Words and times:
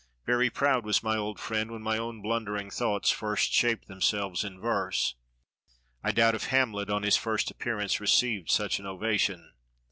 Very 0.25 0.49
proud 0.49 0.83
was 0.83 1.03
my 1.03 1.15
old 1.15 1.39
friend 1.39 1.69
when 1.69 1.83
my 1.83 1.95
own 1.99 2.23
blundering 2.23 2.71
thoughts 2.71 3.11
first 3.11 3.53
shaped 3.53 3.87
themselves 3.87 4.43
in 4.43 4.59
verse; 4.59 5.13
I 6.03 6.11
doubt 6.11 6.33
if 6.33 6.45
Hamlet 6.47 6.89
on 6.89 7.03
his 7.03 7.17
first 7.17 7.51
appearance 7.51 7.99
received 7.99 8.49
such 8.49 8.79
an 8.79 8.87
ovation. 8.87 9.53